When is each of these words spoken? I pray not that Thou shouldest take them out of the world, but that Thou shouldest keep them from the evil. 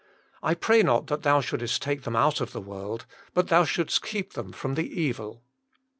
I 0.41 0.55
pray 0.55 0.81
not 0.81 1.05
that 1.05 1.21
Thou 1.21 1.41
shouldest 1.41 1.79
take 1.83 2.01
them 2.01 2.15
out 2.15 2.41
of 2.41 2.53
the 2.53 2.59
world, 2.59 3.05
but 3.35 3.49
that 3.49 3.55
Thou 3.55 3.65
shouldest 3.65 4.01
keep 4.01 4.33
them 4.33 4.51
from 4.51 4.73
the 4.73 4.99
evil. 4.99 5.43